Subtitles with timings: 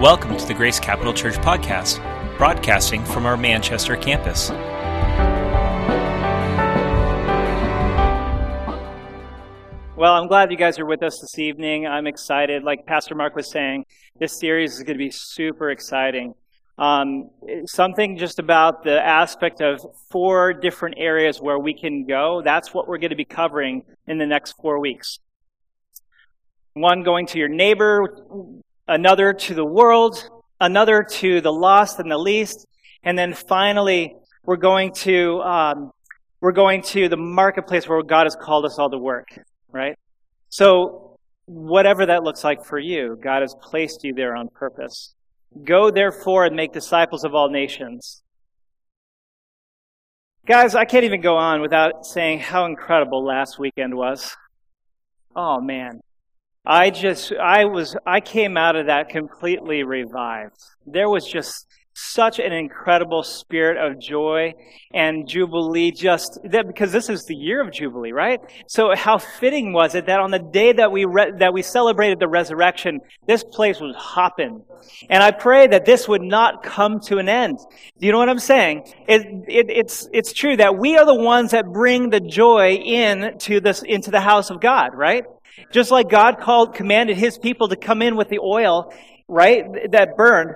[0.00, 1.98] Welcome to the Grace Capital Church podcast,
[2.38, 4.48] broadcasting from our Manchester campus.
[9.96, 11.88] Well, I'm glad you guys are with us this evening.
[11.88, 12.62] I'm excited.
[12.62, 13.86] Like Pastor Mark was saying,
[14.20, 16.34] this series is going to be super exciting.
[16.78, 17.30] Um,
[17.66, 19.80] something just about the aspect of
[20.12, 22.40] four different areas where we can go.
[22.44, 25.18] That's what we're going to be covering in the next four weeks.
[26.74, 30.28] One going to your neighbor, another to the world,
[30.60, 32.66] another to the lost and the least,
[33.04, 35.92] and then finally we're going to um,
[36.40, 39.28] we're going to the marketplace where God has called us all to work,
[39.70, 39.96] right?
[40.48, 45.14] So whatever that looks like for you, God has placed you there on purpose.
[45.64, 48.22] Go therefore and make disciples of all nations.
[50.46, 54.34] Guys, I can't even go on without saying how incredible last weekend was.
[55.36, 56.00] Oh man.
[56.68, 60.60] I just, I was, I came out of that completely revived.
[60.86, 64.54] There was just such an incredible spirit of joy
[64.94, 68.38] and jubilee just that because this is the year of jubilee right?
[68.68, 72.20] So how fitting was it that on the day that we re- that we celebrated
[72.20, 74.62] the resurrection this place was hopping.
[75.10, 77.58] And i pray that this would not come to an end.
[77.98, 78.84] Do you know what i'm saying?
[79.08, 83.38] It, it, it's it's true that we are the ones that bring the joy in
[83.38, 85.24] to this into the house of god right
[85.72, 88.92] just like God called, commanded his people to come in with the oil,
[89.26, 90.54] right, that burned,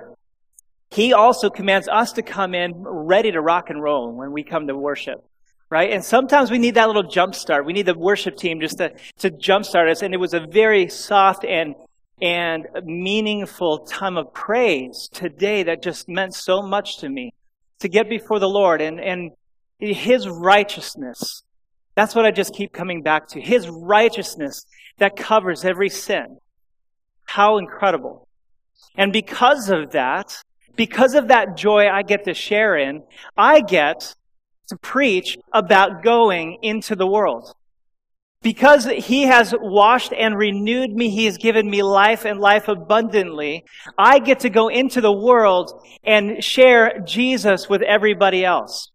[0.91, 4.67] he also commands us to come in ready to rock and roll when we come
[4.67, 5.23] to worship.
[5.69, 5.91] Right?
[5.91, 7.65] And sometimes we need that little jump start.
[7.65, 10.03] We need the worship team just to, to jump start us.
[10.03, 11.73] And it was a very soft and
[12.21, 17.33] and meaningful time of praise today that just meant so much to me
[17.79, 19.31] to get before the Lord and, and
[19.79, 21.43] His righteousness.
[21.95, 23.41] That's what I just keep coming back to.
[23.41, 24.65] His righteousness
[24.97, 26.37] that covers every sin.
[27.25, 28.27] How incredible.
[28.95, 30.35] And because of that,
[30.75, 33.03] because of that joy I get to share in,
[33.37, 34.15] I get
[34.69, 37.53] to preach about going into the world.
[38.41, 43.63] Because he has washed and renewed me, he has given me life and life abundantly.
[43.97, 48.91] I get to go into the world and share Jesus with everybody else.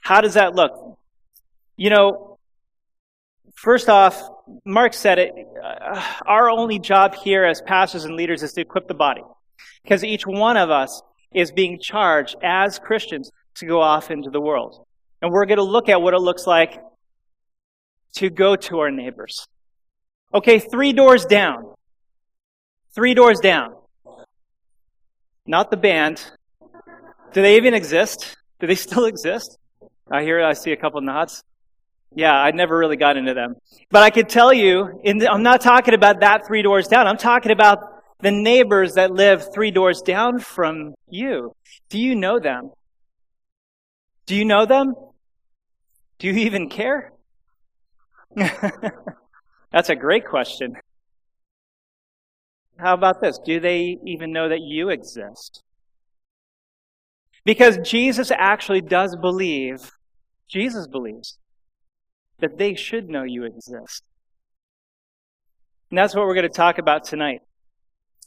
[0.00, 0.85] How does that look?
[1.76, 2.38] You know,
[3.54, 4.20] first off,
[4.64, 5.32] Mark said it,
[5.62, 9.22] uh, our only job here as pastors and leaders is to equip the body.
[9.82, 11.02] Because each one of us
[11.34, 14.86] is being charged as Christians to go off into the world.
[15.20, 16.80] And we're going to look at what it looks like
[18.14, 19.46] to go to our neighbors.
[20.32, 21.74] Okay, three doors down.
[22.94, 23.74] Three doors down.
[25.46, 26.24] Not the band.
[27.32, 28.36] Do they even exist?
[28.60, 29.58] Do they still exist?
[30.10, 31.42] I hear, I see a couple nods.
[32.16, 33.56] Yeah, I never really got into them.
[33.90, 37.06] But I could tell you, the, I'm not talking about that three doors down.
[37.06, 37.78] I'm talking about
[38.20, 41.54] the neighbors that live three doors down from you.
[41.90, 42.70] Do you know them?
[44.24, 44.94] Do you know them?
[46.18, 47.12] Do you even care?
[48.34, 50.74] That's a great question.
[52.78, 53.38] How about this?
[53.44, 55.62] Do they even know that you exist?
[57.44, 59.92] Because Jesus actually does believe,
[60.48, 61.36] Jesus believes
[62.40, 64.02] that they should know you exist.
[65.90, 67.42] And that's what we're going to talk about tonight.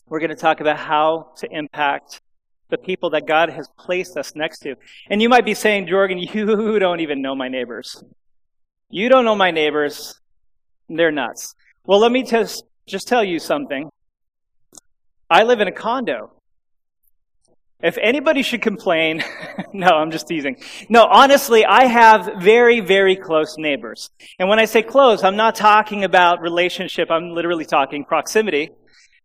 [0.07, 2.21] We're going to talk about how to impact
[2.69, 4.75] the people that God has placed us next to.
[5.09, 8.03] And you might be saying, Jorgen, you don't even know my neighbors.
[8.89, 10.19] You don't know my neighbors.
[10.87, 11.55] They're nuts.
[11.85, 13.89] Well, let me just, just tell you something.
[15.29, 16.31] I live in a condo.
[17.81, 19.23] If anybody should complain,
[19.73, 20.57] no, I'm just teasing.
[20.89, 24.09] No, honestly, I have very, very close neighbors.
[24.37, 28.71] And when I say close, I'm not talking about relationship, I'm literally talking proximity.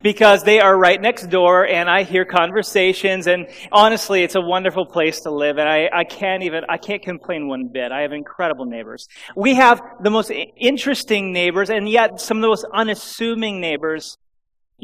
[0.01, 4.85] Because they are right next door and I hear conversations and honestly, it's a wonderful
[4.85, 7.91] place to live and I, I can't even, I can't complain one bit.
[7.91, 9.09] I have incredible neighbors.
[9.35, 14.19] We have the most interesting neighbors and yet some of the most unassuming neighbors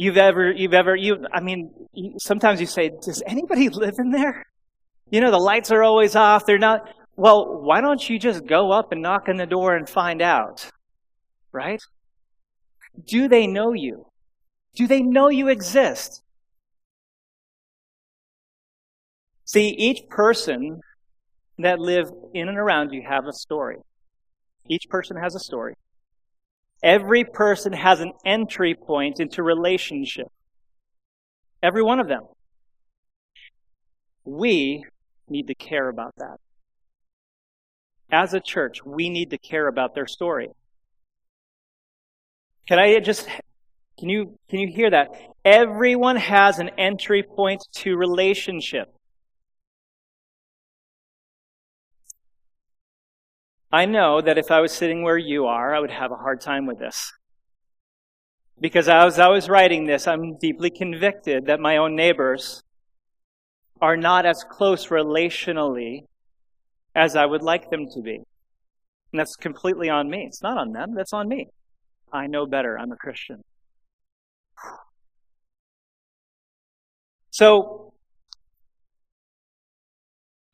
[0.00, 1.70] you've ever, you've ever, you, I mean,
[2.19, 4.47] sometimes you say, does anybody live in there?
[5.11, 6.47] You know, the lights are always off.
[6.47, 9.87] They're not, well, why don't you just go up and knock on the door and
[9.87, 10.70] find out?
[11.52, 11.82] Right?
[13.06, 14.06] Do they know you?
[14.75, 16.23] Do they know you exist?
[19.44, 20.81] See, each person
[21.58, 23.76] that live in and around you have a story.
[24.67, 25.75] Each person has a story.
[26.82, 30.28] Every person has an entry point into relationship.
[31.62, 32.22] Every one of them.
[34.24, 34.84] We
[35.28, 36.38] need to care about that.
[38.10, 40.48] As a church, we need to care about their story.
[42.66, 43.28] Can I just
[43.98, 45.08] Can you, can you hear that?
[45.44, 48.88] Everyone has an entry point to relationship.
[53.72, 56.40] I know that if I was sitting where you are, I would have a hard
[56.40, 57.12] time with this.
[58.61, 62.62] Because as I was writing this, I'm deeply convicted that my own neighbors
[63.81, 66.05] are not as close relationally
[66.94, 68.17] as I would like them to be.
[68.17, 70.25] And that's completely on me.
[70.26, 71.49] It's not on them, that's on me.
[72.12, 72.78] I know better.
[72.78, 73.43] I'm a Christian.
[77.32, 77.89] So,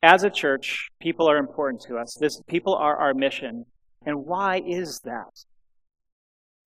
[0.06, 2.14] as a church, people are important to us.
[2.14, 3.66] This, people are our mission.
[4.04, 5.44] And why is that?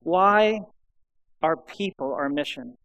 [0.03, 0.61] Why
[1.43, 2.79] are people our mission?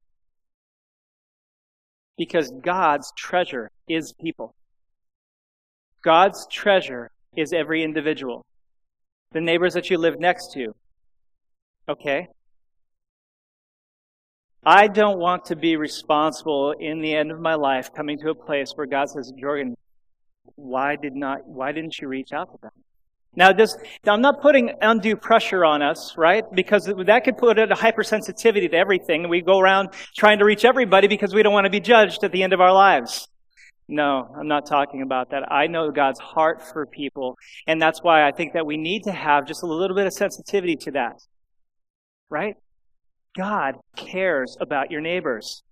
[2.17, 4.53] Because God's treasure is people.
[6.03, 8.45] God's treasure is every individual.
[9.31, 10.73] The neighbors that you live next to.
[11.87, 12.27] Okay?
[14.65, 18.35] I don't want to be responsible in the end of my life coming to a
[18.35, 19.75] place where God says, Jorgen,
[20.55, 22.71] why did not why didn't you reach out to them?
[23.33, 26.43] Now, this, now I'm not putting undue pressure on us, right?
[26.53, 29.29] Because that could put a hypersensitivity to everything.
[29.29, 32.33] We go around trying to reach everybody because we don't want to be judged at
[32.33, 33.29] the end of our lives.
[33.87, 35.49] No, I'm not talking about that.
[35.49, 39.11] I know God's heart for people, and that's why I think that we need to
[39.11, 41.21] have just a little bit of sensitivity to that.
[42.29, 42.55] Right?
[43.35, 45.63] God cares about your neighbors.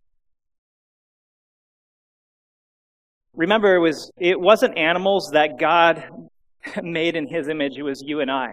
[3.35, 6.03] Remember, it, was, it wasn't animals that God
[6.83, 8.51] made in His image, it was you and I.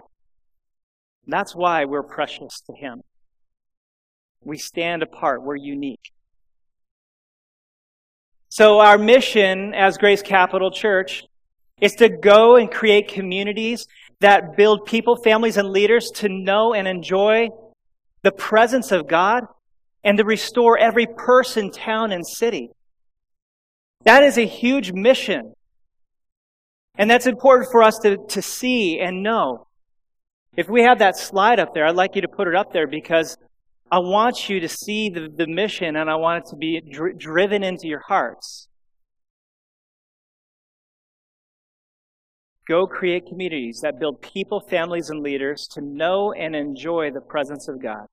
[1.27, 3.01] That's why we're precious to Him.
[4.43, 6.11] We stand apart, we're unique.
[8.49, 11.25] So, our mission as Grace Capital Church
[11.81, 13.85] is to go and create communities
[14.19, 17.49] that build people, families, and leaders to know and enjoy
[18.23, 19.43] the presence of God
[20.03, 22.69] and to restore every person, town, and city.
[24.07, 25.53] That is a huge mission.
[26.97, 29.67] And that's important for us to, to see and know.
[30.55, 32.87] If we have that slide up there, I'd like you to put it up there
[32.87, 33.37] because
[33.91, 37.17] I want you to see the, the mission and I want it to be dr-
[37.17, 38.69] driven into your hearts.
[42.65, 47.67] Go create communities that build people, families, and leaders to know and enjoy the presence
[47.67, 48.07] of God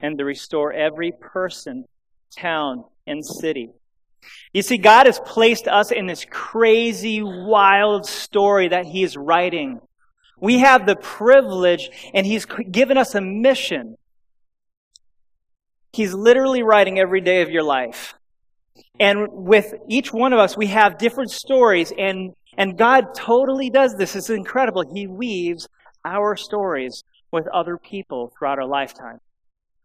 [0.00, 1.84] and to restore every person,
[2.36, 3.70] town, and city
[4.52, 9.80] you see, God has placed us in this crazy, wild story that He is writing.
[10.40, 13.96] We have the privilege, and He's given us a mission.
[15.92, 18.14] He's literally writing every day of your life.
[18.98, 23.96] And with each one of us, we have different stories, and, and God totally does
[23.96, 24.16] this.
[24.16, 24.84] It's incredible.
[24.94, 25.68] He weaves
[26.04, 29.18] our stories with other people throughout our lifetime.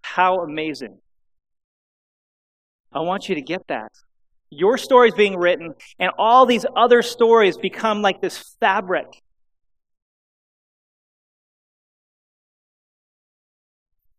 [0.01, 0.97] How amazing.
[2.91, 3.91] I want you to get that.
[4.49, 9.07] Your story is being written, and all these other stories become like this fabric.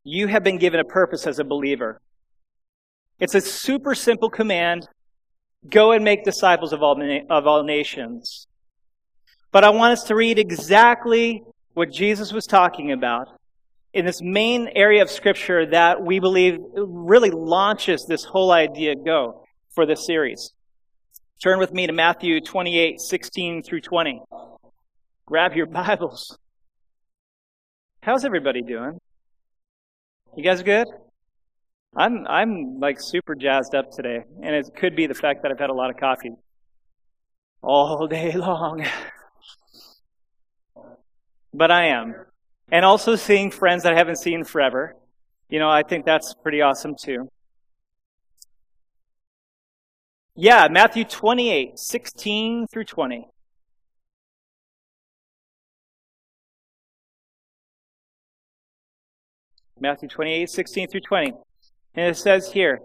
[0.05, 2.01] You have been given a purpose as a believer.
[3.19, 4.89] It's a super simple command
[5.69, 7.01] go and make disciples of all,
[7.31, 8.47] of all nations.
[9.53, 11.43] But I want us to read exactly
[11.75, 13.29] what Jesus was talking about
[13.93, 19.46] in this main area of Scripture that we believe really launches this whole idea go
[19.77, 20.53] for this series.
[21.41, 24.23] Turn with me to Matthew 28 16 through 20.
[25.27, 26.37] Grab your Bibles.
[28.03, 28.99] How's everybody doing?
[30.35, 30.89] You guys good?
[31.95, 35.59] I'm I'm like super jazzed up today, and it could be the fact that I've
[35.59, 36.33] had a lot of coffee
[37.63, 38.85] all day long.
[41.53, 42.15] but I am.
[42.73, 44.97] And also seeing friends that I haven't seen forever.
[45.49, 47.29] You know, I think that's pretty awesome too.
[50.39, 53.27] Yeah, Matthew 28, 16 through 20.
[59.81, 61.33] Matthew 28, 16 through 20.
[61.95, 62.81] And it says here,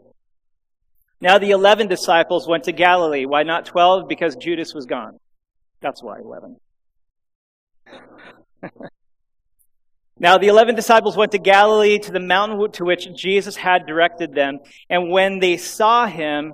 [1.19, 3.25] Now the eleven disciples went to Galilee.
[3.25, 4.07] Why not twelve?
[4.07, 5.19] Because Judas was gone.
[5.81, 6.55] That's why eleven.
[10.19, 14.35] Now the eleven disciples went to Galilee to the mountain to which Jesus had directed
[14.35, 14.59] them.
[14.87, 16.53] And when they saw him,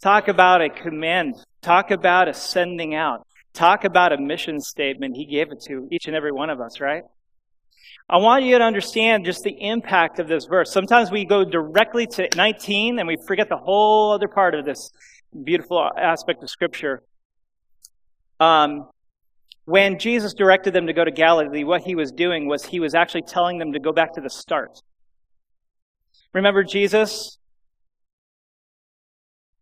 [0.00, 1.34] Talk about a command.
[1.60, 3.26] Talk about a sending out.
[3.52, 5.16] Talk about a mission statement.
[5.16, 7.02] He gave it to each and every one of us, right?
[8.08, 10.72] I want you to understand just the impact of this verse.
[10.72, 14.90] Sometimes we go directly to 19 and we forget the whole other part of this
[15.44, 17.02] beautiful aspect of Scripture.
[18.40, 18.88] Um,
[19.64, 22.94] when Jesus directed them to go to Galilee, what he was doing was he was
[22.94, 24.80] actually telling them to go back to the start.
[26.32, 27.37] Remember Jesus?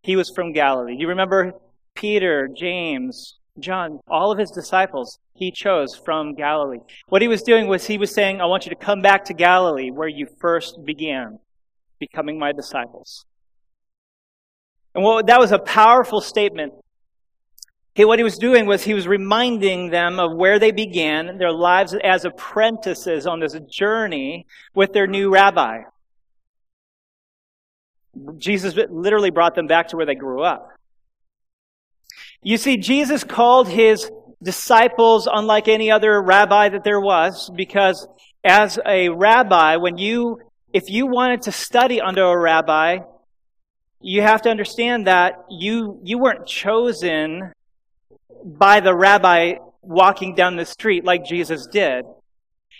[0.06, 0.96] He was from Galilee.
[0.96, 1.52] You remember
[1.94, 6.78] Peter, James, John, all of his disciples, he chose from Galilee.
[7.08, 9.34] What he was doing was he was saying, I want you to come back to
[9.34, 11.40] Galilee where you first began
[11.98, 13.26] becoming my disciples.
[14.94, 16.72] And that was a powerful statement
[17.96, 21.50] he, what he was doing was he was reminding them of where they began their
[21.50, 25.80] lives as apprentices on this journey with their new rabbi.
[28.38, 30.70] Jesus literally brought them back to where they grew up.
[32.42, 34.11] You see, Jesus called his
[34.42, 38.06] disciples unlike any other rabbi that there was because
[38.44, 40.40] as a rabbi, when you,
[40.73, 42.99] if you wanted to study under a rabbi,
[44.00, 47.52] you have to understand that you, you weren't chosen
[48.44, 52.04] by the rabbi walking down the street like Jesus did.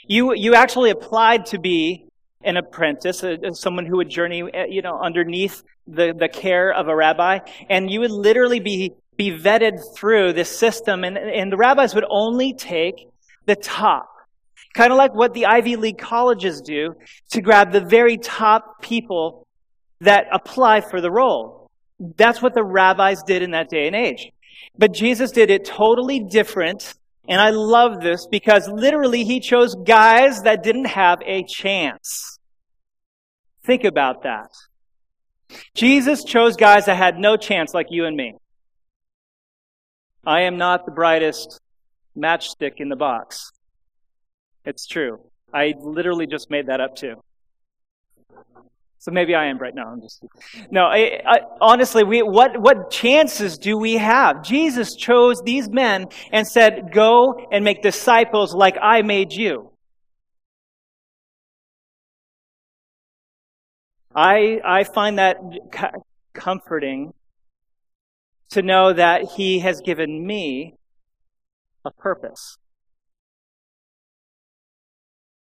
[0.07, 2.06] You, you actually applied to be
[2.43, 6.89] an apprentice, a, someone who would journey, eh, you know, underneath the, the care of
[6.89, 7.39] a rabbi,
[7.69, 12.07] and you would literally be, be vetted through this system, and, and the rabbis would
[12.11, 13.09] only take
[13.47, 14.09] the top.
[14.75, 16.95] Kind of like what the Ivy League colleges do
[17.31, 19.47] to grab the very top people
[20.01, 21.71] that apply for the role.
[21.99, 24.31] That's what the rabbis did in that day and age.
[24.77, 26.95] But Jesus did it totally different.
[27.29, 32.39] And I love this because literally he chose guys that didn't have a chance.
[33.65, 34.51] Think about that.
[35.75, 38.35] Jesus chose guys that had no chance, like you and me.
[40.25, 41.61] I am not the brightest
[42.17, 43.51] matchstick in the box.
[44.65, 45.19] It's true.
[45.53, 47.23] I literally just made that up too.
[48.99, 49.89] So maybe I am right now.
[49.89, 50.25] I'm just
[50.71, 50.85] no.
[50.85, 54.43] I, I, honestly, we, what what chances do we have?
[54.43, 59.71] Jesus chose these men and said, "Go and make disciples like I made you."
[64.15, 65.37] I I find that
[66.33, 67.13] comforting
[68.51, 70.75] to know that He has given me
[71.85, 72.59] a purpose.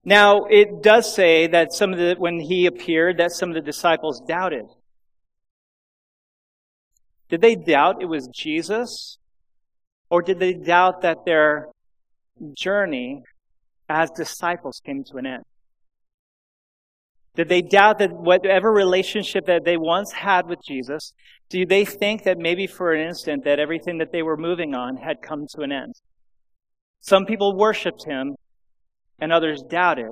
[0.06, 3.62] Now, it does say that some of the, when he appeared, that some of the
[3.62, 4.66] disciples doubted.
[7.30, 9.18] Did they doubt it was Jesus?
[10.10, 11.68] Or did they doubt that their
[12.54, 13.24] journey
[13.88, 15.44] as disciples came to an end?
[17.36, 21.14] Did they doubt that whatever relationship that they once had with Jesus,
[21.50, 24.98] do they think that maybe for an instant that everything that they were moving on
[24.98, 25.96] had come to an end?
[27.02, 28.36] Some people worshiped him,
[29.24, 30.12] and others doubted.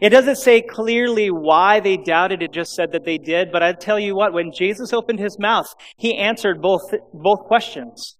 [0.00, 3.50] It doesn't say clearly why they doubted, it just said that they did.
[3.50, 5.66] But I tell you what, when Jesus opened his mouth,
[5.96, 6.82] he answered both,
[7.12, 8.16] both questions.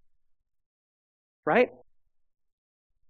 [1.47, 1.69] Right?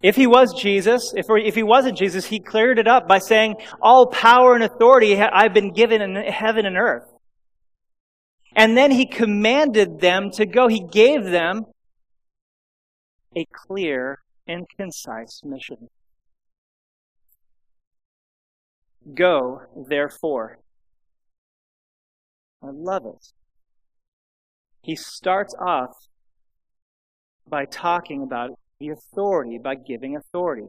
[0.03, 3.55] If he was Jesus, if, if he wasn't Jesus, he cleared it up by saying,
[3.81, 7.07] All power and authority I've been given in heaven and earth.
[8.55, 10.67] And then he commanded them to go.
[10.67, 11.65] He gave them
[13.35, 15.89] a clear and concise mission.
[19.13, 20.59] Go, therefore.
[22.63, 23.33] I love it.
[24.83, 25.91] He starts off
[27.47, 30.67] by talking about the authority, by giving authority.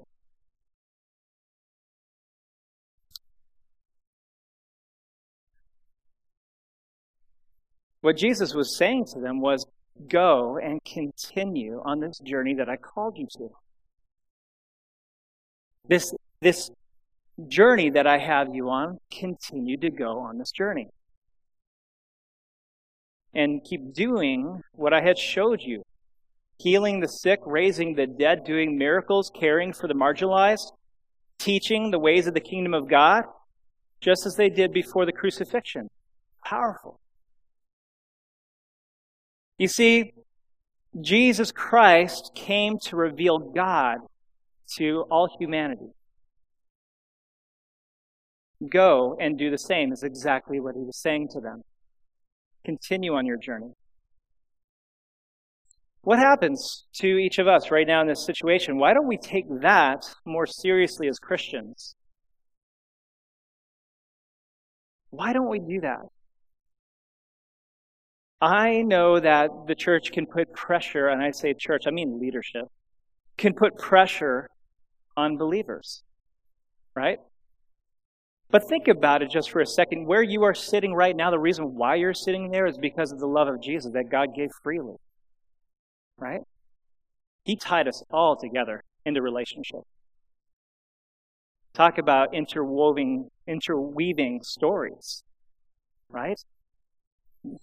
[8.01, 9.65] What Jesus was saying to them was,
[10.09, 13.51] Go and continue on this journey that I called you to.
[15.87, 16.71] This, this
[17.49, 20.89] journey that I have you on, continue to go on this journey.
[23.35, 25.83] And keep doing what I had showed you
[26.59, 30.71] healing the sick, raising the dead, doing miracles, caring for the marginalized,
[31.39, 33.25] teaching the ways of the kingdom of God,
[34.01, 35.89] just as they did before the crucifixion.
[36.45, 37.01] Powerful.
[39.59, 40.12] You see,
[41.01, 43.99] Jesus Christ came to reveal God
[44.77, 45.91] to all humanity.
[48.69, 51.62] Go and do the same, is exactly what he was saying to them.
[52.64, 53.73] Continue on your journey.
[56.02, 58.78] What happens to each of us right now in this situation?
[58.78, 61.95] Why don't we take that more seriously as Christians?
[65.11, 66.07] Why don't we do that?
[68.40, 72.66] I know that the church can put pressure, and I say church, I mean leadership,
[73.37, 74.49] can put pressure
[75.16, 76.02] on believers,
[76.97, 77.19] right?
[78.52, 80.06] But think about it just for a second.
[80.06, 83.18] Where you are sitting right now, the reason why you're sitting there is because of
[83.18, 84.97] the love of Jesus that God gave freely,
[86.18, 86.42] right?
[87.44, 89.80] He tied us all together into relationship.
[91.73, 95.25] Talk about interwoven, interweaving stories,
[96.11, 96.38] right?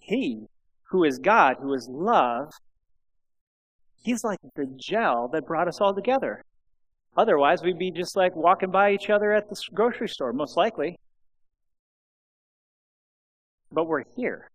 [0.00, 0.46] He
[0.90, 2.50] who is God, who is love,
[4.02, 6.44] he's like the gel that brought us all together.
[7.16, 10.96] Otherwise, we'd be just like walking by each other at the grocery store, most likely.
[13.72, 14.50] But we're here.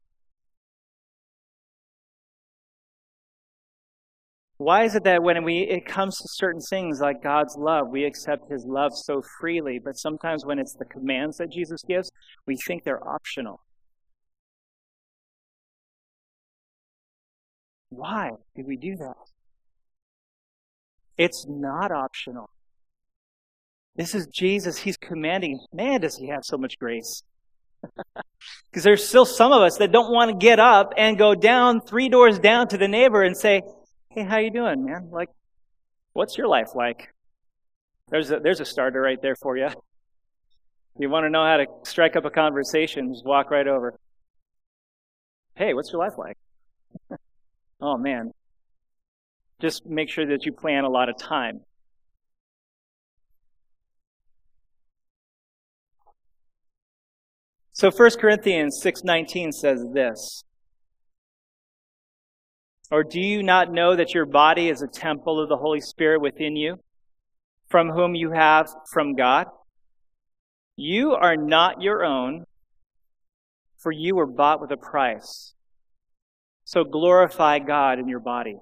[4.58, 8.06] Why is it that when we it comes to certain things like God's love, we
[8.06, 12.10] accept his love so freely, but sometimes when it's the commands that Jesus gives,
[12.48, 13.62] we think they're optional.
[17.90, 19.35] Why do we do that?
[21.18, 22.50] It's not optional.
[23.96, 24.78] This is Jesus.
[24.78, 25.60] He's commanding.
[25.72, 27.24] Man, does he have so much grace.
[28.70, 31.80] Because there's still some of us that don't want to get up and go down
[31.82, 33.62] three doors down to the neighbor and say,
[34.10, 35.10] "Hey, how you doing, man?
[35.12, 35.30] Like,
[36.14, 37.08] what's your life like?"
[38.10, 39.70] There's a, there's a starter right there for you.
[41.00, 43.14] You want to know how to strike up a conversation?
[43.14, 43.98] Just walk right over.
[45.56, 46.38] Hey, what's your life like?
[47.82, 48.32] Oh man.
[49.62, 51.62] Just make sure that you plan a lot of time.
[57.72, 60.44] So 1 Corinthians 6:19 says this.
[62.92, 66.22] Or do you not know that your body is a temple of the Holy Spirit
[66.22, 66.78] within you,
[67.68, 69.48] from whom you have from God?
[70.78, 72.46] You are not your own,
[73.78, 75.54] for you were bought with a price.
[76.64, 78.58] So glorify God in your body.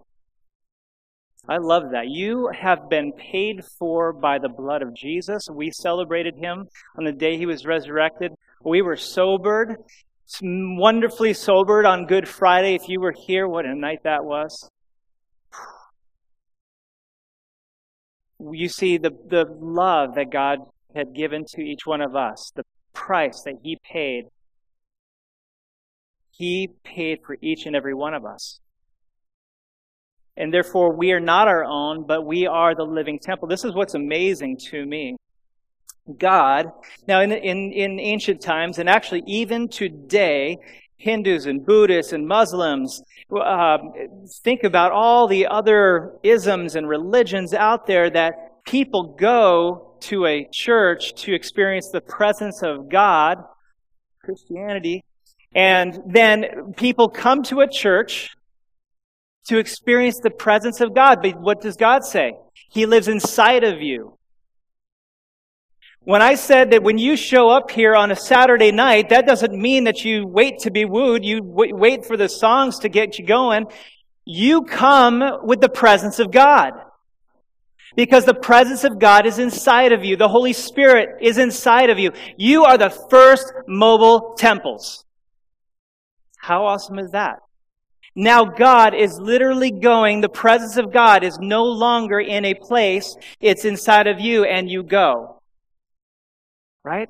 [1.48, 2.08] I love that.
[2.08, 5.48] You have been paid for by the blood of Jesus.
[5.52, 8.32] We celebrated him on the day he was resurrected.
[8.64, 9.76] We were sobered,
[10.42, 12.76] wonderfully sobered on Good Friday.
[12.76, 14.70] If you were here, what a night that was.
[18.40, 20.60] You see the, the love that God
[20.96, 24.26] had given to each one of us, the price that he paid
[26.36, 28.60] he paid for each and every one of us.
[30.36, 33.48] And therefore, we are not our own, but we are the living temple.
[33.48, 35.16] This is what's amazing to me.
[36.18, 36.72] God,
[37.08, 40.58] now in, in, in ancient times, and actually even today,
[40.98, 43.02] Hindus and Buddhists and Muslims,
[43.34, 43.78] uh,
[44.44, 50.48] think about all the other isms and religions out there that people go to a
[50.52, 53.38] church to experience the presence of God.
[54.24, 55.04] Christianity
[55.56, 58.36] and then people come to a church
[59.48, 61.22] to experience the presence of God.
[61.22, 62.34] But what does God say?
[62.70, 64.18] He lives inside of you.
[66.06, 69.54] When I said that when you show up here on a Saturday night, that doesn't
[69.54, 71.24] mean that you wait to be wooed.
[71.24, 73.68] You wait for the songs to get you going.
[74.26, 76.74] You come with the presence of God.
[77.96, 80.18] Because the presence of God is inside of you.
[80.18, 82.12] The Holy Spirit is inside of you.
[82.38, 85.06] You are the first mobile temples.
[86.38, 87.40] How awesome is that?
[88.16, 93.16] Now God is literally going, the presence of God is no longer in a place,
[93.40, 95.42] it's inside of you and you go.
[96.84, 97.10] Right?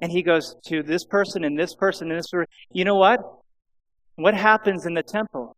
[0.00, 2.46] And he goes to this person and this person and this person.
[2.72, 3.20] You know what?
[4.16, 5.56] What happens in the temple?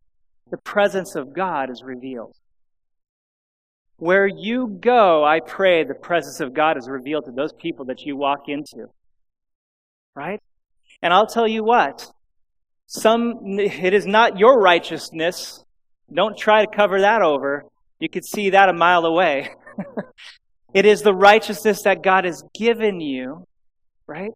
[0.49, 2.35] The presence of God is revealed.
[3.97, 8.01] Where you go, I pray the presence of God is revealed to those people that
[8.01, 8.87] you walk into.
[10.15, 10.41] Right?
[11.01, 12.11] And I'll tell you what,
[12.93, 15.63] some, it is not your righteousness.
[16.13, 17.63] Don't try to cover that over.
[18.01, 19.51] You could see that a mile away.
[20.73, 23.47] it is the righteousness that God has given you,
[24.07, 24.31] right?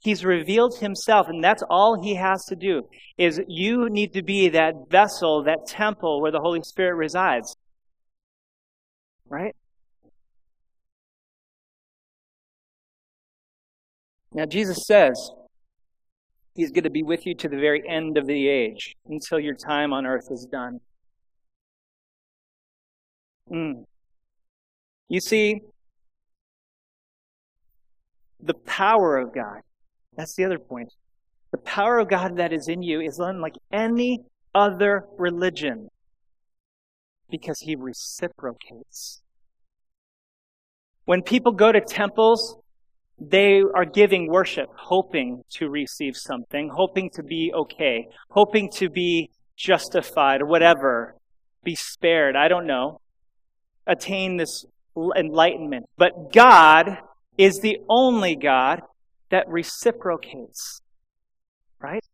[0.00, 2.82] He's revealed himself, and that's all he has to do.
[3.16, 7.56] Is you need to be that vessel, that temple where the Holy Spirit resides.
[9.30, 9.56] Right?
[14.34, 15.30] Now Jesus says,
[16.54, 19.54] He's going to be with you to the very end of the age until your
[19.54, 20.80] time on earth is done.
[23.50, 23.84] Mm.
[25.08, 25.60] You see,
[28.40, 29.60] the power of God,
[30.16, 30.92] that's the other point.
[31.52, 34.20] The power of God that is in you is unlike any
[34.54, 35.88] other religion
[37.30, 39.22] because He reciprocates.
[41.04, 42.56] When people go to temples,
[43.30, 49.30] they are giving worship, hoping to receive something, hoping to be okay, hoping to be
[49.56, 51.14] justified or whatever,
[51.62, 53.00] be spared, I don't know,
[53.86, 54.64] attain this
[55.16, 55.86] enlightenment.
[55.96, 56.98] But God
[57.38, 58.82] is the only God
[59.30, 60.82] that reciprocates,
[61.80, 62.04] right?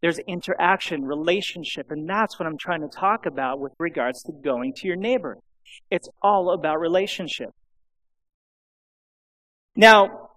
[0.00, 4.72] There's interaction, relationship, and that's what I'm trying to talk about with regards to going
[4.74, 5.38] to your neighbor.
[5.90, 7.50] It's all about relationship.
[9.76, 10.30] Now,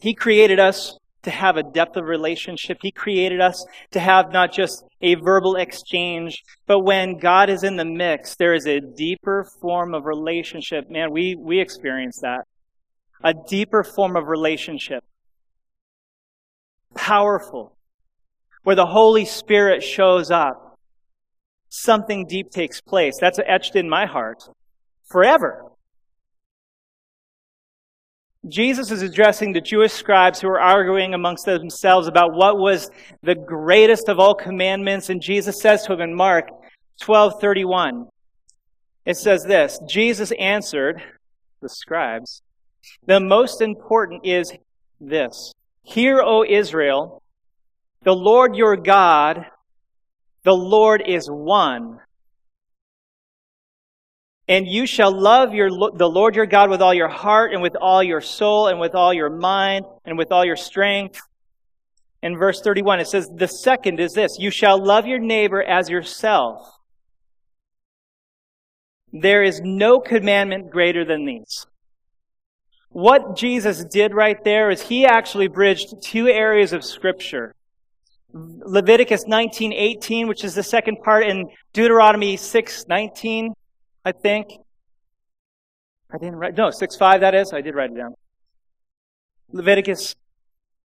[0.00, 2.78] He created us to have a depth of relationship.
[2.80, 7.76] He created us to have not just a verbal exchange, but when God is in
[7.76, 10.90] the mix, there is a deeper form of relationship.
[10.90, 12.46] Man, we, we experience that.
[13.22, 15.04] A deeper form of relationship.
[16.94, 17.76] Powerful.
[18.62, 20.78] Where the Holy Spirit shows up.
[21.68, 23.18] Something deep takes place.
[23.20, 24.48] That's etched in my heart
[25.04, 25.64] forever.
[28.48, 32.90] Jesus is addressing the Jewish scribes who are arguing amongst themselves about what was
[33.22, 35.10] the greatest of all commandments.
[35.10, 36.48] And Jesus says to them in Mark
[37.02, 38.08] 12:31,
[39.04, 41.02] it says this, Jesus answered
[41.60, 42.42] the scribes,
[43.06, 44.52] the most important is
[45.00, 45.52] this.
[45.82, 47.22] Hear, O Israel,
[48.02, 49.46] the Lord your God,
[50.44, 52.00] the Lord is one.
[54.50, 57.76] And you shall love your, the Lord your God with all your heart and with
[57.80, 61.20] all your soul and with all your mind and with all your strength.
[62.20, 65.88] In verse 31, it says, The second is this you shall love your neighbor as
[65.88, 66.68] yourself.
[69.12, 71.68] There is no commandment greater than these.
[72.88, 77.54] What Jesus did right there is he actually bridged two areas of scripture.
[78.32, 83.54] Leviticus 19:18, which is the second part, and Deuteronomy 6:19
[84.04, 84.48] I think.
[86.12, 87.52] I didn't write, no, 6 5 that is.
[87.52, 88.14] I did write it down.
[89.52, 90.14] Leviticus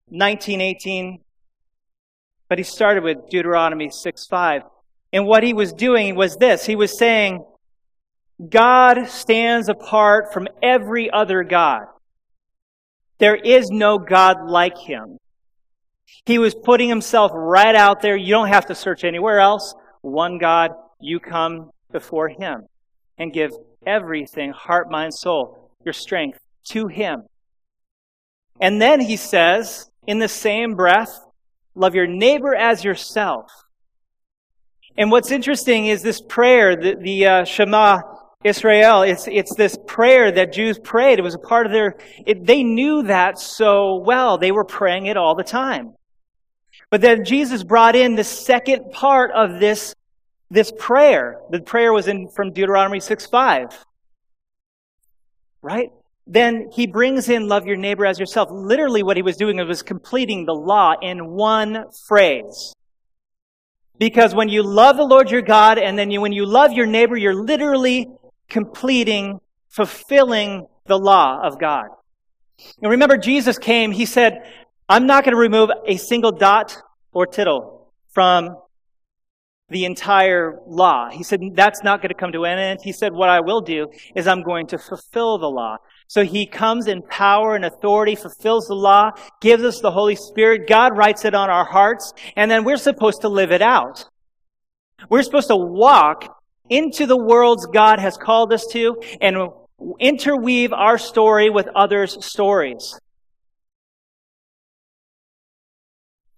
[0.10, 1.20] 19 18.
[2.50, 4.63] But he started with Deuteronomy 6 5.
[5.13, 7.46] And what he was doing was this he was saying,
[8.50, 11.84] God stands apart from every other God.
[13.20, 15.18] There is no God like him.
[16.26, 18.18] He was putting himself right out there.
[18.18, 19.74] You don't have to search anywhere else.
[20.02, 22.68] One God, you come before him
[23.17, 23.51] and give
[23.86, 27.23] everything, heart, mind, soul, your strength, to Him.
[28.60, 31.19] And then he says, in the same breath,
[31.75, 33.51] love your neighbor as yourself.
[34.97, 38.01] And what's interesting is this prayer, the, the uh, Shema
[38.43, 41.19] Israel, it's, it's this prayer that Jews prayed.
[41.19, 44.38] It was a part of their, it, they knew that so well.
[44.38, 45.95] They were praying it all the time.
[46.89, 49.95] But then Jesus brought in the second part of this
[50.49, 51.39] this prayer.
[51.49, 53.86] The prayer was in from Deuteronomy 6 5.
[55.62, 55.89] Right?
[56.27, 58.49] Then he brings in love your neighbor as yourself.
[58.51, 62.73] Literally, what he was doing was completing the law in one phrase.
[63.97, 66.86] Because when you love the Lord your God, and then you, when you love your
[66.86, 68.08] neighbor, you're literally
[68.49, 71.88] completing, fulfilling the law of God.
[72.81, 74.41] And remember, Jesus came, he said,
[74.89, 76.77] I'm not going to remove a single dot
[77.12, 78.58] or tittle from
[79.69, 81.10] the entire law.
[81.10, 82.80] He said, that's not going to come to an end.
[82.84, 85.78] He said, what I will do is I'm going to fulfill the law.
[86.08, 90.67] So he comes in power and authority, fulfills the law, gives us the Holy Spirit.
[90.67, 94.06] God writes it on our hearts, and then we're supposed to live it out.
[95.10, 99.49] We're supposed to walk into the worlds God has called us to and
[99.99, 102.99] interweave our story with others' stories.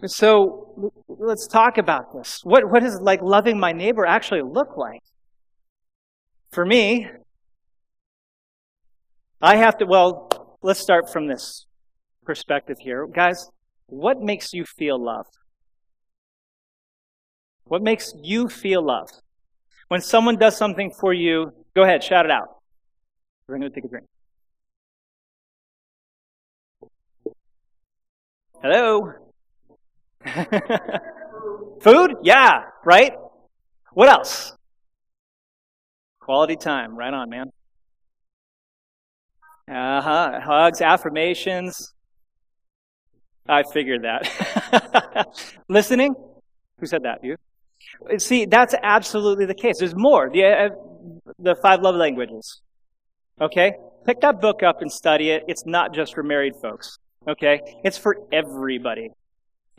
[0.05, 2.41] So let's talk about this.
[2.43, 5.01] What, what does like loving my neighbor actually look like?
[6.51, 7.07] For me,
[9.41, 11.65] I have to, well, let's start from this
[12.23, 13.07] perspective here.
[13.07, 13.49] Guys,
[13.87, 15.37] what makes you feel loved?
[17.63, 19.21] What makes you feel loved?
[19.87, 22.47] When someone does something for you, go ahead, shout it out.
[23.47, 24.05] We're going to take a drink.
[28.61, 29.26] Hello?
[31.81, 32.15] Food?
[32.23, 33.13] Yeah, right?
[33.93, 34.53] What else?
[36.19, 36.95] Quality time.
[36.95, 37.51] Right on, man.
[39.69, 40.39] Uh huh.
[40.41, 41.93] Hugs, affirmations.
[43.47, 45.27] I figured that.
[45.69, 46.13] Listening?
[46.79, 47.23] Who said that?
[47.23, 47.37] You?
[48.17, 49.79] See, that's absolutely the case.
[49.79, 50.29] There's more.
[50.29, 50.69] The, uh,
[51.39, 52.61] the five love languages.
[53.39, 53.73] Okay?
[54.05, 55.43] Pick that book up and study it.
[55.47, 56.97] It's not just for married folks.
[57.27, 57.61] Okay?
[57.83, 59.11] It's for everybody.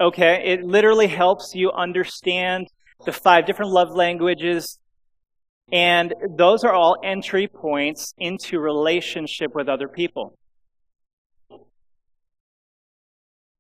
[0.01, 0.43] Okay?
[0.53, 2.69] It literally helps you understand
[3.05, 4.79] the five different love languages.
[5.71, 10.39] And those are all entry points into relationship with other people.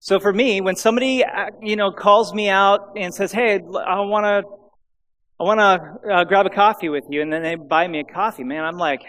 [0.00, 4.00] So for me, when somebody, uh, you know, calls me out and says, "Hey, I
[4.00, 4.48] want to,
[5.38, 8.04] I want to uh, grab a coffee with you," and then they buy me a
[8.04, 9.02] coffee, man, I'm like,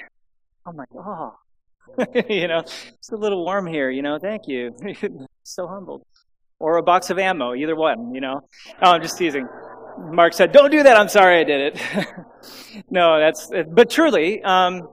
[0.66, 1.36] I'm like, oh,
[2.30, 4.20] you know, it's a little warm here, you know.
[4.20, 4.76] Thank you,
[5.44, 6.04] so humbled.
[6.60, 8.42] Or a box of ammo, either one, you know.
[8.82, 9.48] Oh, I'm just teasing.
[9.98, 12.08] Mark said, "Don't do that." I'm sorry, I did it.
[12.90, 13.50] no, that's.
[13.72, 14.88] But truly, um,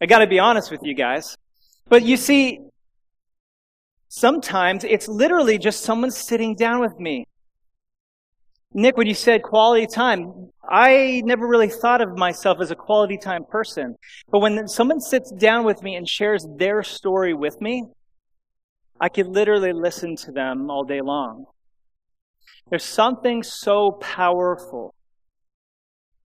[0.00, 1.36] I got to be honest with you guys.
[1.88, 2.60] But you see,
[4.16, 7.26] Sometimes it's literally just someone sitting down with me.
[8.72, 13.18] Nick, when you said quality time, I never really thought of myself as a quality
[13.18, 13.96] time person.
[14.30, 17.84] But when someone sits down with me and shares their story with me,
[19.00, 21.46] I could literally listen to them all day long.
[22.70, 24.94] There's something so powerful,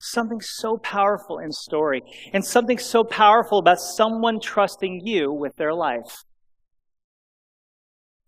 [0.00, 5.74] something so powerful in story, and something so powerful about someone trusting you with their
[5.74, 6.24] life.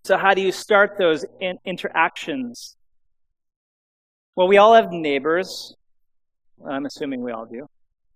[0.04, 2.76] So, how do you start those in- interactions?
[4.36, 5.74] Well, we all have neighbors.
[6.68, 7.66] I'm assuming we all do,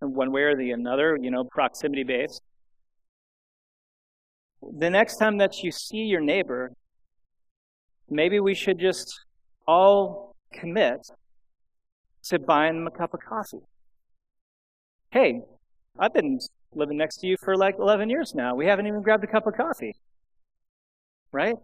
[0.02, 2.42] in one way or the another, you know, proximity based.
[4.62, 6.72] The next time that you see your neighbor,
[8.08, 9.20] maybe we should just
[9.66, 11.00] all commit
[12.24, 13.64] to buying them a cup of coffee.
[15.10, 15.40] Hey,
[15.98, 16.38] I've been
[16.74, 18.54] living next to you for like 11 years now.
[18.54, 19.94] We haven't even grabbed a cup of coffee.
[21.32, 21.56] Right?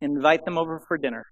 [0.00, 1.26] Invite them over for dinner.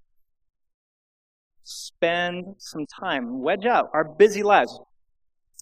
[1.62, 3.40] Spend some time.
[3.40, 4.78] Wedge out our busy lives.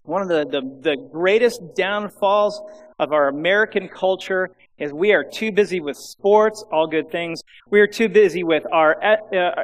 [0.05, 2.61] One of the, the, the greatest downfalls
[2.99, 7.43] of our American culture is we are too busy with sports, all good things.
[7.71, 9.17] We are too busy with our uh,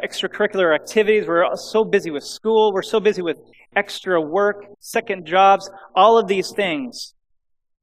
[0.03, 1.27] extracurricular activities.
[1.27, 2.73] We're so busy with school.
[2.73, 3.39] We're so busy with
[3.77, 7.15] extra work, second jobs, all of these things.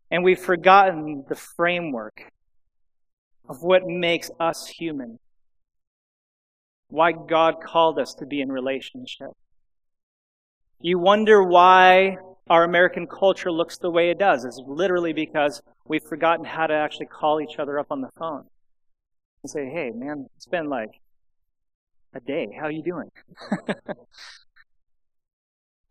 [0.10, 2.32] And we've forgotten the framework
[3.48, 5.20] of what makes us human
[6.90, 9.32] why God called us to be in relationship.
[10.80, 12.18] You wonder why
[12.50, 14.46] our American culture looks the way it does.
[14.46, 18.46] It's literally because we've forgotten how to actually call each other up on the phone
[19.44, 20.92] and say, hey, man, it's been like
[22.14, 22.48] a day.
[22.60, 23.10] How you doing?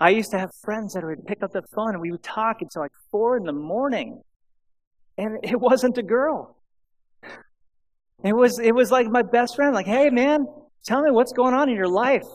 [0.00, 2.60] I used to have friends that would pick up the phone and we would talk
[2.60, 4.22] until like four in the morning.
[5.16, 6.56] And it wasn't a girl.
[8.24, 10.46] It was, it was like my best friend, like, hey, man,
[10.86, 12.26] Tell me what's going on in your life.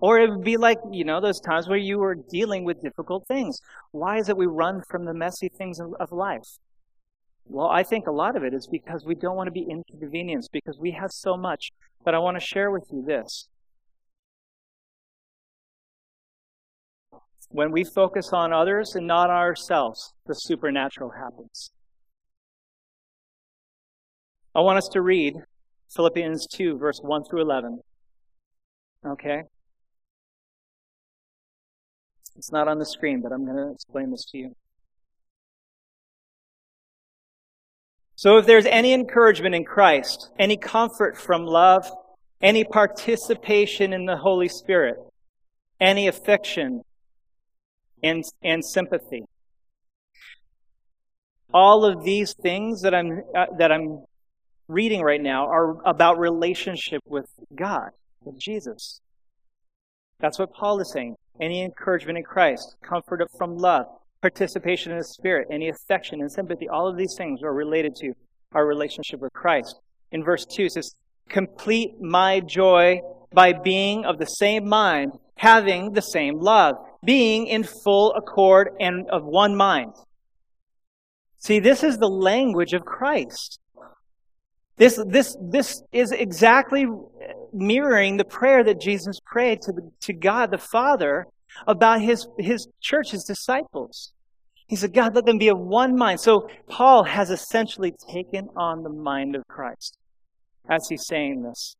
[0.00, 3.26] Or it would be like, you know, those times where you were dealing with difficult
[3.26, 3.60] things.
[3.90, 6.58] Why is it we run from the messy things of life?
[7.44, 10.50] Well, I think a lot of it is because we don't want to be inconvenienced,
[10.52, 11.70] because we have so much.
[12.04, 13.48] But I want to share with you this.
[17.50, 21.72] When we focus on others and not ourselves, the supernatural happens.
[24.54, 25.34] I want us to read
[25.94, 27.80] Philippians 2, verse 1 through 11.
[29.04, 29.42] Okay?
[32.40, 34.56] It's not on the screen, but I'm going to explain this to you.
[38.16, 41.92] So, if there's any encouragement in Christ, any comfort from love,
[42.40, 44.96] any participation in the Holy Spirit,
[45.82, 46.80] any affection
[48.02, 49.24] and, and sympathy,
[51.52, 54.02] all of these things that I'm, uh, that I'm
[54.66, 57.90] reading right now are about relationship with God
[58.22, 59.02] with Jesus.
[60.20, 61.16] That's what Paul is saying.
[61.40, 63.86] Any encouragement in Christ, comfort from love,
[64.22, 68.12] participation in the Spirit, any affection and sympathy, all of these things are related to
[68.52, 69.80] our relationship with Christ.
[70.12, 70.94] In verse 2, it says,
[71.28, 73.00] Complete my joy
[73.32, 79.08] by being of the same mind, having the same love, being in full accord and
[79.10, 79.94] of one mind.
[81.38, 83.59] See, this is the language of Christ.
[84.80, 86.86] This, this, this is exactly
[87.52, 91.26] mirroring the prayer that Jesus prayed to, the, to God the Father
[91.66, 94.14] about his, his church, his disciples.
[94.68, 96.18] He said, God, let them be of one mind.
[96.20, 99.98] So Paul has essentially taken on the mind of Christ
[100.66, 101.76] as he's saying this.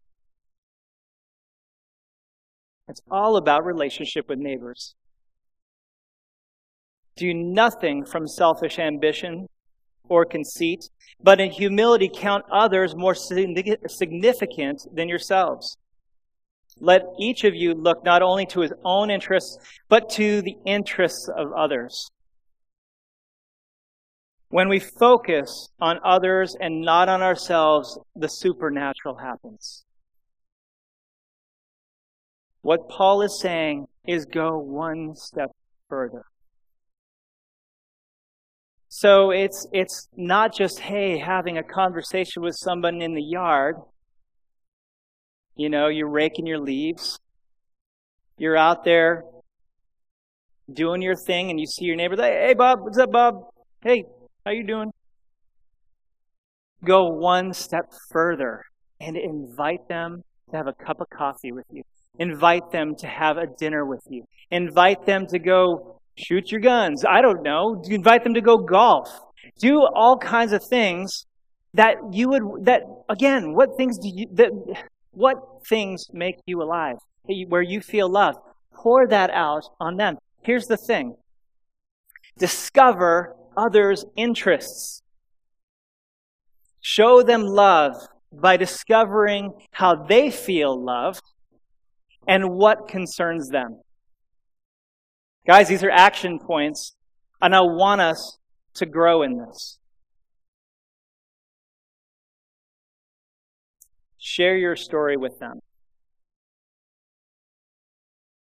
[2.86, 4.94] It's all about relationship with neighbors.
[7.16, 9.46] Do nothing from selfish ambition
[10.10, 10.90] or conceit,
[11.22, 15.78] but in humility count others more significant than yourselves.
[16.78, 21.28] Let each of you look not only to his own interests, but to the interests
[21.28, 22.10] of others.
[24.48, 29.84] When we focus on others and not on ourselves, the supernatural happens.
[32.62, 35.50] What Paul is saying is go one step
[35.88, 36.24] further.
[38.92, 43.76] So it's, it's not just, hey, having a conversation with someone in the yard.
[45.55, 47.16] You know, you're raking your leaves.
[48.37, 49.22] You're out there
[50.72, 53.35] doing your thing and you see your neighbor, hey, hey Bob, what's up, Bob?
[53.81, 54.03] Hey,
[54.44, 54.90] how you doing?
[56.85, 58.64] Go one step further
[58.98, 61.83] and invite them to have a cup of coffee with you.
[62.18, 64.24] Invite them to have a dinner with you.
[64.50, 67.04] Invite them to go shoot your guns.
[67.04, 67.82] I don't know.
[67.88, 69.08] Invite them to go golf.
[69.58, 71.26] Do all kinds of things
[71.74, 74.50] that you would, that, again, what things do you, that,
[75.12, 75.36] what
[75.68, 76.96] things make you alive?
[77.48, 78.38] Where you feel loved.
[78.74, 80.18] Pour that out on them.
[80.42, 81.16] Here's the thing.
[82.38, 85.02] Discover others' interests.
[86.80, 87.94] Show them love
[88.32, 91.22] by discovering how they feel loved
[92.26, 93.80] and what concerns them.
[95.50, 96.94] Guys, these are action points,
[97.42, 98.38] and I want us
[98.74, 99.80] to grow in this.
[104.16, 105.58] Share your story with them.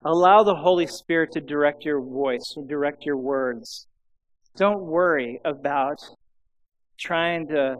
[0.05, 3.87] Allow the Holy Spirit to direct your voice or direct your words.
[4.57, 6.01] Don't worry about
[6.99, 7.77] trying to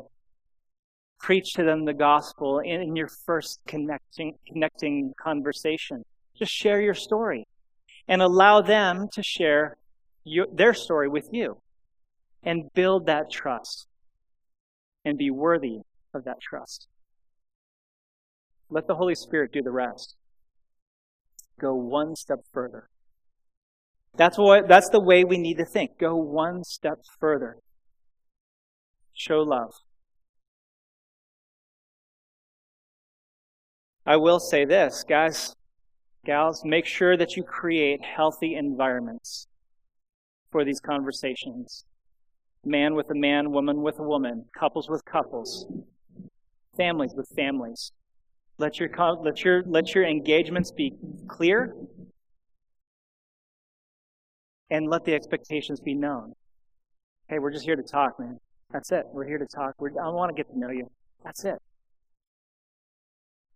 [1.19, 6.05] preach to them the gospel in, your first connecting, connecting conversation.
[6.39, 7.45] Just share your story
[8.09, 9.77] and allow them to share
[10.25, 11.61] your, their story with you
[12.43, 13.87] and build that trust
[15.05, 15.79] and be worthy
[16.15, 16.89] of that trust.
[18.69, 20.15] Let the Holy Spirit do the rest.
[21.61, 22.89] Go one step further.
[24.17, 25.99] That's what that's the way we need to think.
[25.99, 27.57] Go one step further.
[29.13, 29.73] Show love.
[34.07, 35.55] I will say this, guys,
[36.25, 39.47] gals, make sure that you create healthy environments
[40.51, 41.85] for these conversations.
[42.65, 45.67] Man with a man, woman with a woman, couples with couples,
[46.77, 47.93] families with families.
[48.59, 48.91] Let your,
[49.23, 50.93] let your, let your engagements be
[51.29, 51.75] clear
[54.71, 56.35] and let the expectations be known.
[57.29, 58.39] Hey, we're just here to talk, man.
[58.71, 59.05] That's it.
[59.07, 59.75] We're here to talk.
[59.79, 60.91] We're, I want to get to know you.
[61.25, 61.59] That's it.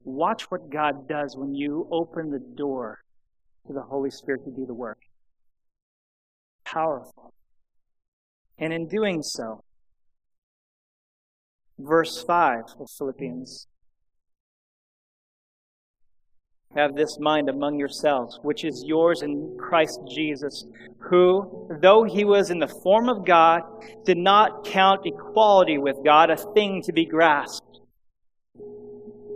[0.05, 3.01] Watch what God does when you open the door
[3.67, 4.99] to the Holy Spirit to do the work.
[6.64, 7.33] Powerful.
[8.59, 9.64] And in doing so,
[11.79, 13.67] verse 5 of Philippians
[16.77, 20.67] have this mind among yourselves, which is yours in Christ Jesus,
[20.99, 23.62] who, though he was in the form of God,
[24.05, 27.74] did not count equality with God a thing to be grasped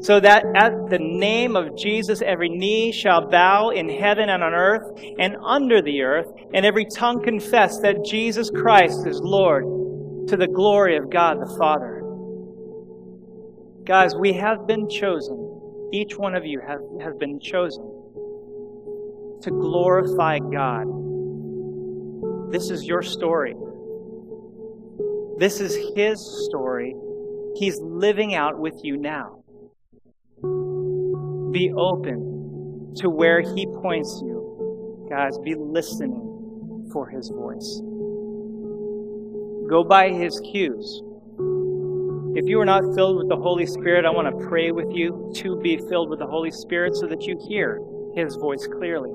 [0.00, 4.54] so that at the name of Jesus every knee shall bow in heaven and on
[4.54, 4.82] earth
[5.18, 9.64] and under the earth, and every tongue confess that Jesus Christ is Lord
[10.28, 12.02] to the glory of God the Father.
[13.84, 15.90] Guys, we have been chosen.
[15.92, 17.82] Each one of you have, have been chosen
[19.42, 20.86] to glorify God.
[22.52, 23.54] This is your story.
[25.38, 26.94] This is His story.
[27.56, 29.39] He's living out with you now.
[31.52, 35.06] Be open to where He points you.
[35.10, 37.80] Guys, be listening for His voice.
[39.68, 41.02] Go by His cues.
[42.36, 45.32] If you are not filled with the Holy Spirit, I want to pray with you
[45.36, 47.80] to be filled with the Holy Spirit so that you hear
[48.14, 49.10] His voice clearly.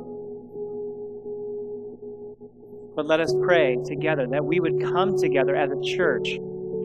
[2.95, 6.29] But let us pray together that we would come together as a church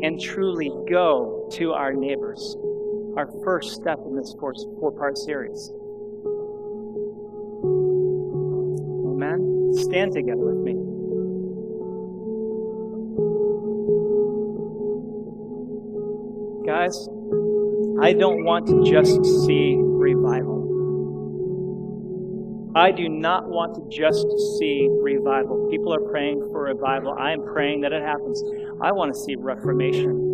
[0.03, 2.57] and truly go to our neighbors
[3.17, 5.71] our first step in this four part series.
[9.07, 9.73] Amen.
[9.75, 10.75] Stand together with me.
[16.67, 17.09] Guys,
[18.03, 20.61] I don't want to just see revival.
[22.77, 24.27] I do not want to just
[24.59, 25.69] see revival.
[25.71, 27.13] People are praying for revival.
[27.19, 28.43] I am praying that it happens.
[28.81, 30.30] I want to see reformation.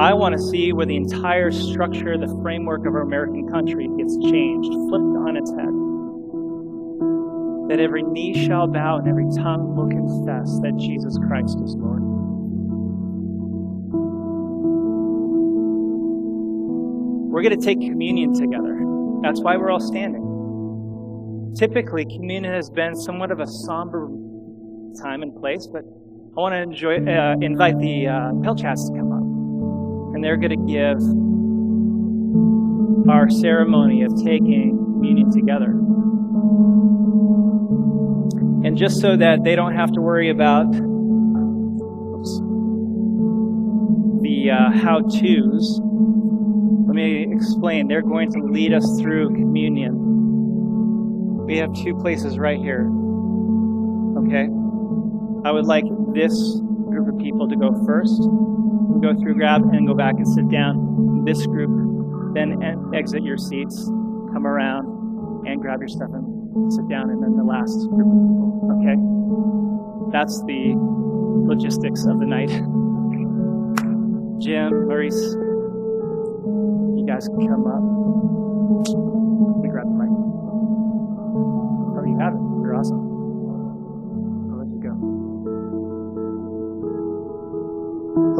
[0.00, 4.16] I want to see where the entire structure, the framework of our American country gets
[4.16, 5.68] changed, flipped on its head.
[7.68, 12.02] that every knee shall bow and every tongue will confess that Jesus Christ is Lord.
[17.30, 18.80] We're going to take communion together.
[19.22, 21.52] That's why we're all standing.
[21.56, 24.08] Typically, communion has been somewhat of a somber
[25.02, 28.32] time and place, but I want to enjoy, uh, invite the uh.
[30.20, 31.00] And they're going to give
[33.08, 35.70] our ceremony of taking communion together.
[38.66, 40.82] And just so that they don't have to worry about oops,
[44.20, 45.80] the uh, how to's,
[46.86, 47.88] let me explain.
[47.88, 51.46] They're going to lead us through communion.
[51.46, 52.90] We have two places right here.
[54.18, 54.50] Okay?
[55.48, 56.60] I would like this
[56.90, 58.20] group of people to go first,
[59.00, 61.24] go through, grab, and go back and sit down.
[61.24, 61.70] This group,
[62.34, 62.62] then
[62.94, 63.84] exit your seats,
[64.32, 68.08] come around, and grab your stuff and sit down, and then the last group.
[68.80, 68.96] Okay?
[70.12, 70.74] That's the
[71.46, 72.50] logistics of the night.
[74.40, 75.36] Jim, Maurice,
[76.96, 77.82] you guys can come up.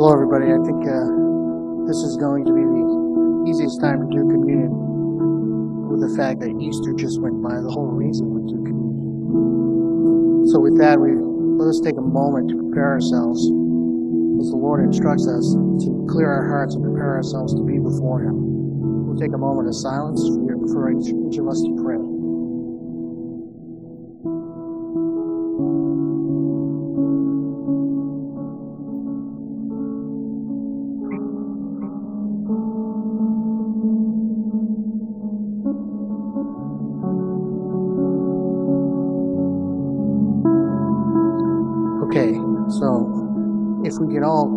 [0.01, 0.49] Hello, everybody.
[0.49, 1.13] I think uh,
[1.85, 4.73] this is going to be the easiest time to do communion
[5.93, 7.61] with the fact that Easter just went by.
[7.61, 10.49] The whole reason we do communion.
[10.49, 13.45] So, with that, we let us take a moment to prepare ourselves
[14.41, 15.53] as the Lord instructs us
[15.85, 19.05] to clear our hearts and prepare ourselves to be before Him.
[19.05, 20.25] We'll take a moment of silence
[20.73, 22.00] for each, each of us to pray.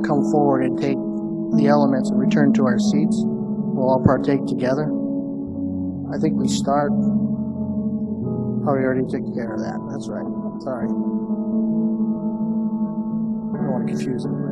[0.03, 0.97] Come forward and take
[1.57, 4.85] the elements and return to our seats, we'll all partake together.
[6.13, 6.91] I think we start.
[6.91, 9.79] Oh, we already took care of that.
[9.91, 10.25] That's right.
[10.61, 10.87] Sorry.
[10.87, 10.91] I
[13.57, 14.42] don't want to confuse everybody.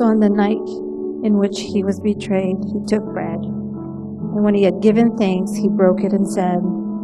[0.00, 0.66] So on the night
[1.26, 3.36] in which he was betrayed, he took bread.
[3.36, 6.56] And when he had given thanks, he broke it and said,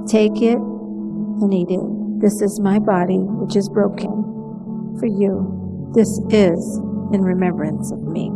[0.08, 1.84] Take it and eat it.
[2.22, 5.92] This is my body, which is broken for you.
[5.92, 6.78] This is
[7.12, 8.32] in remembrance of me.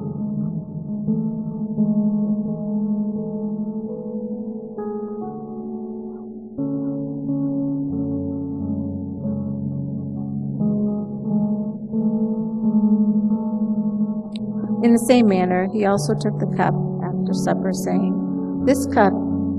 [15.10, 19.12] Same manner, he also took the cup after supper, saying, This cup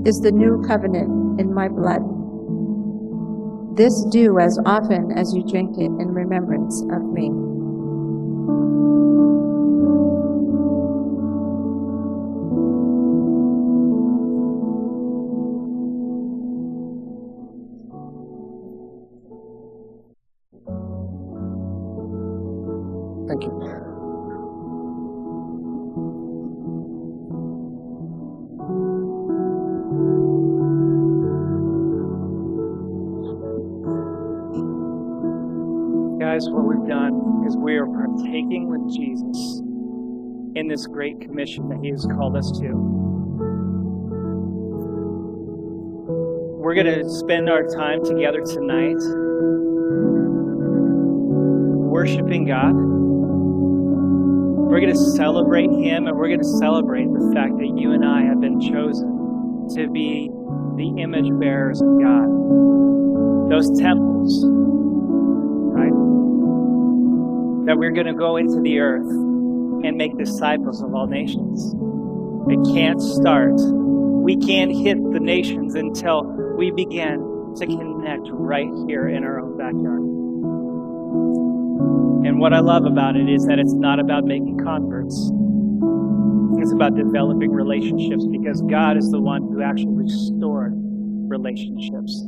[0.05, 1.99] is the new covenant in my blood.
[3.75, 7.50] This do as often as you drink it in remembrance of me.
[36.21, 39.59] Guys, what we've done is we are partaking with Jesus
[40.53, 42.69] in this great commission that He has called us to.
[46.61, 49.01] We're going to spend our time together tonight
[51.89, 52.75] worshiping God.
[54.69, 58.05] We're going to celebrate Him and we're going to celebrate the fact that you and
[58.05, 60.29] I have been chosen to be
[60.77, 62.29] the image bearers of God.
[63.49, 64.60] Those temples,
[67.71, 71.73] That we're going to go into the earth and make disciples of all nations.
[72.51, 73.53] It can't start.
[73.55, 76.23] We can't hit the nations until
[76.57, 80.01] we begin to connect right here in our own backyard.
[82.27, 85.31] And what I love about it is that it's not about making converts.
[86.61, 92.21] It's about developing relationships because God is the one who actually restored relationships.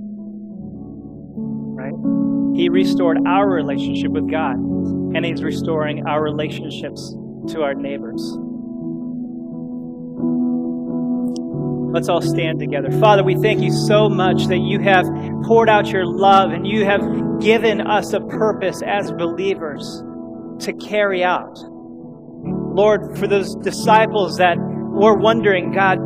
[1.75, 2.55] Right?
[2.55, 4.55] He restored our relationship with God,
[5.15, 7.15] and He's restoring our relationships
[7.49, 8.37] to our neighbors.
[11.93, 12.89] Let's all stand together.
[12.99, 15.05] Father, we thank you so much that you have
[15.43, 20.01] poured out your love and you have given us a purpose as believers
[20.61, 21.55] to carry out.
[22.73, 25.99] Lord, for those disciples that were wondering, God,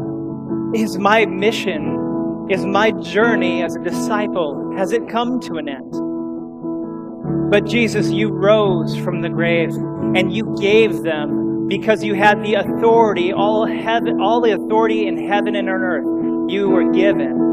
[0.75, 6.06] is my mission, is my journey as a disciple, has it come to an end?
[7.49, 12.55] But Jesus, you rose from the grave and you gave them because you had the
[12.55, 17.45] authority, all heaven, all the authority in heaven and on earth, you were given.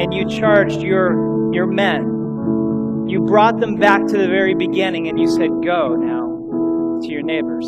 [0.00, 3.06] And you charged your, your men.
[3.08, 7.22] You brought them back to the very beginning and you said, Go now to your
[7.22, 7.66] neighbors.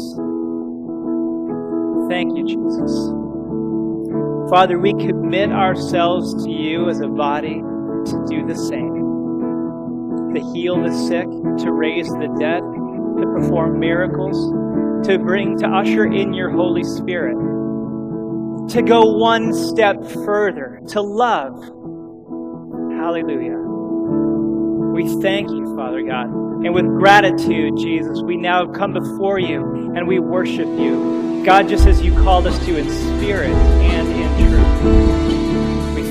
[2.08, 2.92] Thank you, Jesus.
[4.50, 7.60] Father, we commit ourselves to you as a body
[8.06, 8.89] to do the same.
[10.34, 11.26] To heal the sick,
[11.64, 14.36] to raise the dead, to perform miracles,
[15.06, 17.34] to bring, to usher in your Holy Spirit,
[18.68, 21.58] to go one step further, to love.
[22.96, 23.58] Hallelujah.
[24.92, 26.26] We thank you, Father God.
[26.26, 31.42] And with gratitude, Jesus, we now come before you and we worship you.
[31.44, 35.19] God, just as you called us to in spirit and in truth.